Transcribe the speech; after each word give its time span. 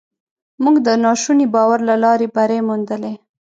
موږ 0.63 0.75
د 0.85 0.87
ناشوني 1.03 1.47
باور 1.53 1.79
له 1.89 1.95
لارې 2.03 2.27
بری 2.35 2.59
موندلی. 2.67 3.13